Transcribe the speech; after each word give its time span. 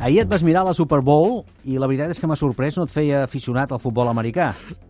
Ahir 0.00 0.22
et 0.22 0.28
vas 0.32 0.40
mirar 0.40 0.62
la 0.64 0.72
Super 0.72 1.02
Bowl 1.04 1.42
i 1.68 1.74
la 1.76 1.84
veritat 1.84 2.08
és 2.08 2.16
que 2.16 2.24
m'ha 2.24 2.36
sorprès, 2.40 2.78
no 2.78 2.86
et 2.86 2.92
feia 2.92 3.18
aficionat 3.26 3.74
al 3.74 3.80
futbol 3.82 4.08
americà. 4.08 4.46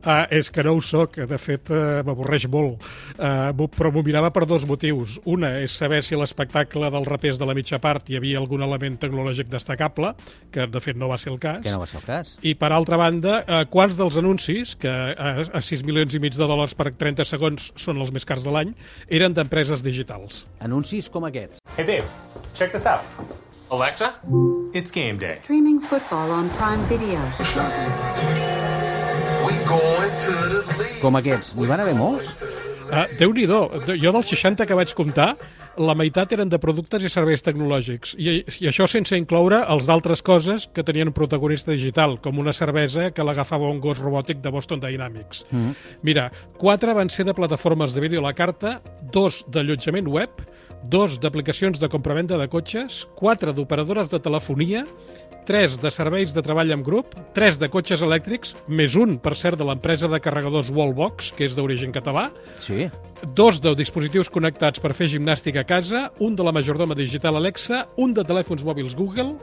Ah, 0.07 0.29
és 0.31 0.53
que 0.55 0.63
no 0.63 0.77
ho 0.77 0.83
sóc, 0.87 1.19
de 1.27 1.39
fet 1.43 1.67
eh, 1.75 2.05
m'avorreix 2.07 2.47
molt, 2.53 2.87
uh, 3.19 3.67
però 3.75 3.91
m'ho 3.91 4.05
mirava 4.07 4.31
per 4.31 4.45
dos 4.47 4.69
motius. 4.71 5.17
Una 5.27 5.57
és 5.65 5.75
saber 5.75 5.99
si 6.07 6.15
l'espectacle 6.15 6.93
dels 6.95 7.11
rapers 7.11 7.43
de 7.43 7.51
la 7.51 7.57
mitja 7.59 7.81
part 7.83 8.07
hi 8.07 8.21
havia 8.21 8.39
algun 8.39 8.62
element 8.62 9.01
tecnològic 9.03 9.51
destacable, 9.51 10.15
que 10.55 10.69
de 10.71 10.85
fet 10.87 10.95
no 10.95 11.11
va 11.11 11.19
ser 11.19 11.35
el 11.35 11.43
cas. 11.43 11.59
Que 11.67 11.75
no 11.75 11.83
va 11.83 11.91
ser 11.91 11.99
el 11.99 12.07
cas. 12.07 12.37
I 12.47 12.55
per 12.55 12.71
altra 12.71 13.03
banda, 13.03 13.43
uh, 13.43 13.65
quants 13.67 13.99
dels 13.99 14.15
anuncis, 14.23 14.79
que 14.79 14.95
a, 14.95 15.34
a 15.42 15.67
6 15.73 15.83
milions 15.91 16.15
i 16.15 16.23
mig 16.23 16.39
de 16.39 16.47
dòlars 16.47 16.79
per 16.79 16.92
30 16.95 17.27
segons 17.27 17.73
són 17.75 17.98
els 17.98 18.15
més 18.15 18.29
cars 18.31 18.47
de 18.47 18.55
l'any, 18.55 18.77
eren 19.11 19.34
d'empreses 19.34 19.83
digitals. 19.83 20.45
Anuncis 20.62 21.11
com 21.11 21.27
aquests. 21.27 21.59
Hey 21.75 21.83
babe, 21.83 22.06
check 22.55 22.70
this 22.70 22.87
out. 22.87 23.03
Alexa, 23.70 24.15
it's 24.73 24.91
game 24.91 25.19
day. 25.19 25.29
Streaming 25.29 25.80
football 25.80 26.30
on 26.30 26.48
Prime 26.51 26.83
Video. 26.84 27.20
Com 31.01 31.16
aquests. 31.16 31.55
N'hi 31.56 31.69
van 31.70 31.83
haver 31.83 31.97
molts? 31.98 32.42
Uh, 32.91 33.06
Déu-n'hi-do, 33.19 33.61
jo 34.02 34.12
dels 34.16 34.30
60 34.34 34.66
que 34.66 34.77
vaig 34.78 34.92
comptar, 34.98 35.33
la 35.77 35.95
meitat 35.95 36.33
eren 36.33 36.48
de 36.51 36.59
productes 36.59 37.05
i 37.05 37.10
serveis 37.12 37.42
tecnològics. 37.47 38.15
I, 38.19 38.42
i 38.61 38.69
això 38.70 38.87
sense 38.91 39.16
incloure 39.16 39.62
els 39.70 39.87
d'altres 39.87 40.23
coses 40.23 40.69
que 40.74 40.84
tenien 40.87 41.09
un 41.09 41.16
protagonista 41.16 41.73
digital, 41.73 42.19
com 42.20 42.38
una 42.38 42.52
cervesa 42.52 43.11
que 43.15 43.24
l'agafava 43.24 43.70
un 43.70 43.80
gos 43.80 43.98
robòtic 44.02 44.41
de 44.42 44.51
Boston 44.51 44.80
Dynamics. 44.80 45.45
Mm 45.51 45.59
-hmm. 45.59 45.75
Mira, 46.02 46.30
quatre 46.58 46.95
van 46.95 47.11
ser 47.11 47.25
de 47.25 47.34
plataformes 47.34 47.95
de 47.95 48.00
vídeo 48.00 48.20
a 48.20 48.22
la 48.22 48.34
carta, 48.34 48.83
dos 49.12 49.45
d'allotjament 49.48 50.08
web, 50.08 50.30
dos 50.83 51.20
d'aplicacions 51.20 51.78
de 51.78 51.89
compravenda 51.89 52.39
de 52.39 52.48
cotxes, 52.48 53.06
quatre 53.14 53.52
d'operadores 53.52 54.11
de 54.11 54.19
telefonia, 54.19 54.84
tres 55.45 55.80
de 55.80 55.91
serveis 55.91 56.34
de 56.34 56.42
treball 56.42 56.70
en 56.70 56.83
grup, 56.83 57.14
tres 57.34 57.58
de 57.58 57.69
cotxes 57.69 58.02
elèctrics, 58.02 58.55
més 58.69 58.95
un, 58.97 59.19
per 59.19 59.34
cert, 59.34 59.58
de 59.58 59.64
l'empresa 59.64 60.08
de 60.08 60.20
carregadors 60.20 60.70
Wallbox, 60.70 61.33
que 61.36 61.45
és 61.45 61.56
d'origen 61.56 61.92
català, 61.92 62.30
Sí. 62.58 62.89
dos 63.34 63.61
de 63.61 63.75
dispositius 63.75 64.30
connectats 64.30 64.80
per 64.80 64.95
fer 64.95 65.08
gimnàstica 65.08 65.59
a 65.61 65.64
casa, 65.64 66.11
un 66.19 66.34
de 66.36 66.44
la 66.44 66.53
majordoma 66.53 66.97
digital 66.97 67.36
Alexa, 67.36 67.84
un 68.00 68.14
de 68.16 68.25
telèfons 68.25 68.64
mòbils 68.64 68.97
Google, 68.97 69.36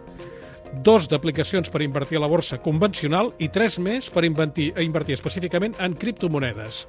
dos 0.83 1.07
d'aplicacions 1.07 1.69
per 1.69 1.83
invertir 1.85 2.17
a 2.17 2.23
la 2.25 2.29
borsa 2.31 2.57
convencional 2.63 3.31
i 3.39 3.49
tres 3.53 3.77
més 3.79 4.09
per 4.09 4.25
invertir, 4.25 4.71
invertir 4.81 5.15
específicament 5.17 5.77
en 5.79 5.95
criptomonedes. 5.95 6.85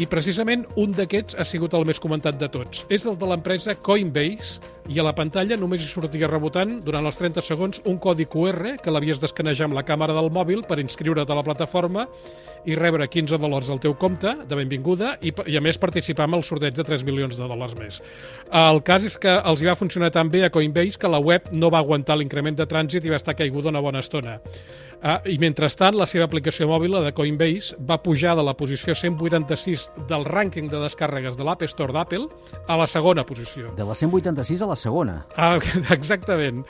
I 0.00 0.06
precisament 0.08 0.62
un 0.80 0.94
d'aquests 0.96 1.36
ha 1.36 1.44
sigut 1.44 1.74
el 1.76 1.82
més 1.84 1.98
comentat 2.00 2.38
de 2.40 2.46
tots. 2.48 2.86
És 2.88 3.02
el 3.04 3.18
de 3.20 3.26
l'empresa 3.28 3.74
Coinbase 3.76 4.62
i 4.88 4.96
a 4.96 5.04
la 5.04 5.12
pantalla 5.12 5.58
només 5.60 5.84
hi 5.84 5.90
sortia 5.90 6.30
rebotant 6.30 6.78
durant 6.86 7.04
els 7.04 7.20
30 7.20 7.44
segons 7.44 7.82
un 7.84 7.98
codi 8.00 8.24
QR 8.24 8.78
que 8.80 8.94
l'havies 8.94 9.20
d'escanejar 9.20 9.68
amb 9.68 9.76
la 9.76 9.84
càmera 9.84 10.16
del 10.16 10.30
mòbil 10.32 10.64
per 10.64 10.80
inscriure't 10.80 11.28
a 11.28 11.36
la 11.36 11.44
plataforma 11.44 12.06
i 12.64 12.78
rebre 12.80 13.10
15 13.12 13.36
dòlars 13.44 13.68
al 13.68 13.82
teu 13.84 13.92
compte 14.00 14.32
de 14.48 14.56
benvinguda 14.56 15.18
i, 15.20 15.34
i 15.52 15.60
a 15.60 15.64
més 15.64 15.76
participar 15.80 16.30
en 16.30 16.40
el 16.40 16.48
sorteig 16.48 16.80
de 16.80 16.86
3 16.88 17.04
milions 17.04 17.36
de 17.36 17.44
dòlars 17.44 17.76
més. 17.76 18.00
El 18.48 18.80
cas 18.86 19.04
és 19.04 19.20
que 19.20 19.36
els 19.36 19.60
hi 19.60 19.68
va 19.68 19.76
funcionar 19.76 20.14
tan 20.16 20.32
bé 20.32 20.46
a 20.46 20.54
Coinbase 20.54 20.96
que 20.96 21.12
la 21.12 21.20
web 21.20 21.52
no 21.52 21.68
va 21.68 21.84
aguantar 21.84 22.16
l'increment 22.16 22.56
de 22.56 22.68
trànsit 22.68 23.04
i 23.04 23.12
va 23.12 23.20
estar 23.20 23.36
caiguda 23.36 23.68
una 23.68 23.84
bona 23.84 24.00
estona. 24.00 24.40
Ah, 25.02 25.22
I 25.24 25.38
mentrestant, 25.40 25.96
la 25.96 26.04
seva 26.04 26.26
aplicació 26.28 26.66
mòbil, 26.68 26.92
la 26.92 27.00
de 27.06 27.14
Coinbase, 27.16 27.78
va 27.88 27.96
pujar 28.04 28.34
de 28.36 28.42
la 28.44 28.52
posició 28.52 28.92
186 28.92 29.86
del 30.10 30.26
rànquing 30.28 30.68
de 30.68 30.82
descàrregues 30.82 31.38
de 31.38 31.46
l'App 31.46 31.64
Store 31.72 31.94
d'Apple 31.96 32.26
a 32.68 32.76
la 32.76 32.86
segona 32.90 33.24
posició. 33.24 33.72
De 33.78 33.86
la 33.88 33.96
186 33.96 34.60
a 34.60 34.68
la 34.68 34.76
segona. 34.76 35.22
Ah, 35.40 35.56
exactament. 35.96 36.66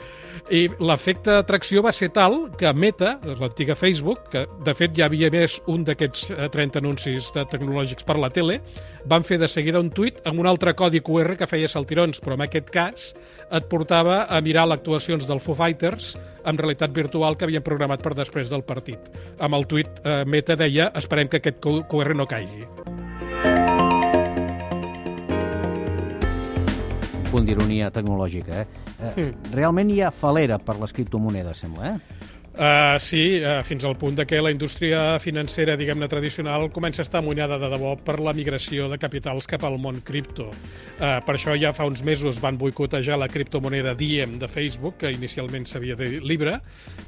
I 0.47 0.63
l'efecte 0.79 1.35
d'atracció 1.35 1.83
va 1.83 1.91
ser 1.91 2.09
tal 2.15 2.45
que 2.59 2.71
Meta, 2.71 3.17
l'antiga 3.27 3.75
Facebook, 3.75 4.29
que 4.31 4.45
de 4.63 4.75
fet 4.79 4.95
ja 4.95 5.09
havia 5.09 5.31
més 5.31 5.59
un 5.67 5.83
d'aquests 5.87 6.31
eh, 6.31 6.47
30 6.55 6.79
anuncis 6.79 7.33
de 7.35 7.43
tecnològics 7.51 8.07
per 8.07 8.15
la 8.19 8.31
tele, 8.31 8.61
van 9.11 9.27
fer 9.27 9.41
de 9.41 9.51
seguida 9.51 9.83
un 9.83 9.91
tuit 9.91 10.23
amb 10.29 10.39
un 10.39 10.47
altre 10.47 10.71
codi 10.77 11.03
QR 11.03 11.35
que 11.35 11.49
feia 11.51 11.67
saltirons, 11.71 12.23
però 12.23 12.39
en 12.39 12.47
aquest 12.47 12.71
cas 12.71 13.11
et 13.51 13.67
portava 13.67 14.23
a 14.31 14.39
mirar 14.41 14.69
l'actuacions 14.69 15.27
del 15.27 15.43
Foo 15.43 15.57
Fighters 15.57 16.15
amb 16.47 16.59
realitat 16.61 16.93
virtual 16.95 17.35
que 17.37 17.45
havien 17.45 17.63
programat 17.65 18.01
per 18.01 18.15
després 18.21 18.53
del 18.53 18.63
partit. 18.67 19.11
Amb 19.41 19.57
el 19.57 19.67
tuit 19.69 20.01
eh, 20.05 20.21
Meta 20.29 20.57
deia 20.59 20.91
esperem 20.97 21.29
que 21.31 21.41
aquest 21.41 21.61
QR 21.61 22.15
no 22.17 22.27
caigui. 22.29 22.65
Un 27.21 27.31
punt 27.31 27.47
d'ironia 27.47 27.91
tecnològica, 27.95 28.63
eh? 28.63 28.81
eh 29.15 29.29
realment 29.53 29.91
hi 29.91 30.01
ha 30.03 30.11
falera 30.11 30.59
per 30.59 30.75
les 30.81 30.91
criptomonedes, 30.95 31.63
sembla, 31.63 31.93
eh? 31.95 32.21
Uh, 32.51 32.99
sí, 32.99 33.39
uh, 33.39 33.61
fins 33.63 33.85
al 33.87 33.95
punt 33.95 34.17
de 34.17 34.25
que 34.27 34.41
la 34.43 34.51
indústria 34.51 35.15
financera, 35.23 35.77
diguem-ne, 35.79 36.09
tradicional 36.11 36.65
comença 36.75 36.99
a 36.99 37.05
estar 37.07 37.21
amunyada 37.21 37.55
de 37.61 37.69
debò 37.71 37.93
per 37.95 38.17
la 38.19 38.33
migració 38.35 38.89
de 38.91 38.97
capitals 38.99 39.47
cap 39.47 39.63
al 39.63 39.77
món 39.79 40.01
cripto. 40.03 40.49
Uh, 40.99 41.21
per 41.23 41.37
això 41.37 41.55
ja 41.55 41.71
fa 41.71 41.87
uns 41.87 42.03
mesos 42.03 42.41
van 42.43 42.59
boicotejar 42.59 43.15
la 43.21 43.29
criptomoneda 43.31 43.95
Diem 43.95 44.35
de 44.41 44.51
Facebook, 44.51 44.99
que 44.99 45.13
inicialment 45.15 45.69
s'havia 45.69 45.95
de 45.95 46.17
Libra, 46.19 46.57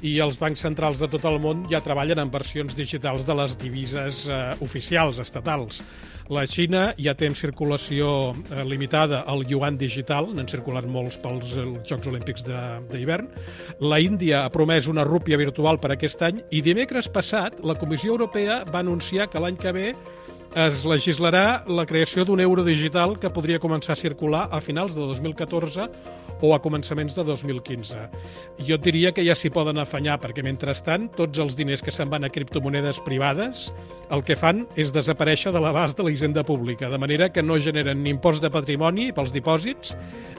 i 0.00 0.16
els 0.24 0.40
bancs 0.40 0.64
centrals 0.64 1.04
de 1.04 1.10
tot 1.12 1.28
el 1.28 1.36
món 1.44 1.68
ja 1.68 1.84
treballen 1.84 2.24
en 2.24 2.32
versions 2.32 2.72
digitals 2.74 3.28
de 3.28 3.36
les 3.36 3.60
divises 3.60 4.24
uh, 4.32 4.56
oficials, 4.64 5.20
estatals. 5.20 5.84
La 6.32 6.46
Xina 6.48 6.86
ja 6.96 7.12
té 7.12 7.26
en 7.28 7.34
circulació 7.36 8.32
eh, 8.32 8.62
limitada 8.64 9.20
el 9.28 9.42
yuan 9.50 9.76
digital, 9.76 10.30
n'han 10.32 10.48
circulat 10.48 10.86
molts 10.88 11.18
pels 11.20 11.52
Jocs 11.84 12.08
Olímpics 12.08 12.46
d'hivern. 12.48 13.28
La 13.84 13.98
Índia 14.00 14.44
ha 14.44 14.52
promès 14.54 14.88
una 14.88 15.04
rúpia 15.04 15.33
virtual 15.40 15.80
per 15.82 15.92
aquest 15.94 16.22
any 16.26 16.42
i 16.50 16.62
dimecres 16.64 17.08
passat 17.12 17.60
la 17.66 17.76
Comissió 17.80 18.12
Europea 18.14 18.62
va 18.70 18.82
anunciar 18.84 19.28
que 19.30 19.42
l'any 19.42 19.56
que 19.60 19.72
ve 19.76 19.88
es 20.54 20.84
legislarà 20.86 21.64
la 21.66 21.84
creació 21.86 22.24
d'un 22.24 22.40
euro 22.40 22.62
digital 22.62 23.16
que 23.18 23.30
podria 23.34 23.58
començar 23.58 23.96
a 23.96 23.98
circular 23.98 24.44
a 24.54 24.60
finals 24.62 24.94
de 24.94 25.02
2014 25.02 25.88
o 26.44 26.52
a 26.54 26.60
començaments 26.62 27.14
de 27.16 27.24
2015. 27.24 28.04
Jo 28.66 28.76
et 28.76 28.84
diria 28.84 29.12
que 29.14 29.24
ja 29.26 29.34
s'hi 29.34 29.50
poden 29.54 29.80
afanyar, 29.80 30.18
perquè 30.22 30.44
mentrestant 30.44 31.08
tots 31.16 31.40
els 31.42 31.56
diners 31.56 31.82
que 31.82 31.94
se'n 31.94 32.10
van 32.10 32.26
a 32.26 32.30
criptomonedes 32.30 33.00
privades 33.06 33.70
el 34.12 34.22
que 34.22 34.36
fan 34.36 34.64
és 34.78 34.92
desaparèixer 34.92 35.52
de 35.54 35.62
l'abast 35.62 35.96
de 35.96 36.04
la 36.06 36.12
hisenda 36.12 36.44
pública, 36.44 36.90
de 36.92 36.98
manera 37.00 37.30
que 37.32 37.42
no 37.42 37.56
generen 37.58 38.02
ni 38.04 38.12
impost 38.12 38.42
de 38.44 38.50
patrimoni 38.52 39.10
pels 39.16 39.32
dipòsits, 39.34 39.94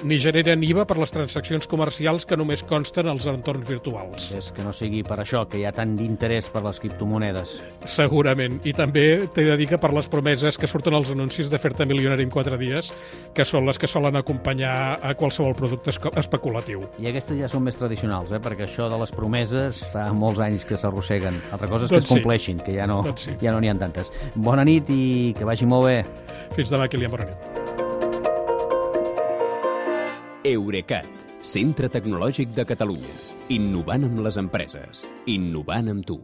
ni 0.06 0.20
generen 0.22 0.64
IVA 0.64 0.86
per 0.86 1.00
les 1.02 1.12
transaccions 1.12 1.68
comercials 1.68 2.28
que 2.30 2.38
només 2.38 2.64
consten 2.64 3.10
als 3.10 3.26
entorns 3.32 3.68
virtuals. 3.68 4.30
És 4.38 4.52
que 4.54 4.64
no 4.64 4.74
sigui 4.76 5.02
per 5.04 5.18
això 5.24 5.46
que 5.50 5.60
hi 5.60 5.66
ha 5.66 5.74
tant 5.76 5.96
d'interès 5.98 6.52
per 6.54 6.64
les 6.68 6.80
criptomonedes. 6.84 7.58
Segurament. 7.90 8.62
I 8.64 8.76
també 8.78 9.26
t'he 9.34 9.48
de 9.50 9.58
dir 9.58 9.70
que 9.74 9.82
per 9.82 9.92
les 9.96 10.05
promeses 10.12 10.58
que 10.58 10.68
surten 10.68 10.96
als 10.98 11.12
anuncis 11.14 11.50
de 11.52 11.60
fer-te 11.62 11.86
milionari 11.90 12.26
en 12.26 12.32
4 12.34 12.58
dies, 12.62 12.92
que 13.36 13.46
són 13.46 13.66
les 13.68 13.80
que 13.82 13.88
solen 13.90 14.16
acompanyar 14.20 15.00
a 15.04 15.14
qualsevol 15.18 15.56
producte 15.58 15.94
especulatiu. 16.16 16.84
I 17.02 17.10
aquestes 17.12 17.40
ja 17.40 17.50
són 17.52 17.66
més 17.66 17.78
tradicionals, 17.80 18.32
eh? 18.36 18.42
perquè 18.44 18.68
això 18.68 18.90
de 18.92 19.00
les 19.02 19.12
promeses 19.16 19.84
fa 19.94 20.08
molts 20.14 20.42
anys 20.44 20.66
que 20.66 20.78
s'arrosseguen. 20.80 21.42
Altra 21.56 21.70
cosa 21.72 21.86
és 21.86 21.92
que 21.92 22.00
Doncs 22.00 22.06
es 22.06 22.10
sí. 22.10 22.16
compleixin, 22.18 22.60
que 22.66 22.76
ja 22.78 22.88
no 22.90 23.02
Doncs 23.06 23.30
sí. 23.30 23.38
ja 23.42 23.54
no 23.56 23.62
n'hi 23.64 23.72
ha 23.72 23.78
tantes. 23.80 24.12
Bona 24.36 24.66
nit 24.68 24.90
i 24.94 25.34
que 25.38 25.48
vagi 25.48 25.68
molt 25.70 25.90
bé. 25.90 26.02
Fins 26.56 26.72
demà, 26.72 26.88
Kilian, 26.92 27.12
bona 27.12 27.30
nit. 27.32 27.64
Eurecat, 30.46 31.10
centre 31.42 31.90
tecnològic 31.90 32.54
de 32.54 32.66
Catalunya. 32.70 33.16
Innovant 33.56 34.06
amb 34.06 34.22
les 34.26 34.38
empreses. 34.42 35.08
Innovant 35.26 35.90
amb 35.90 36.06
tu. 36.06 36.20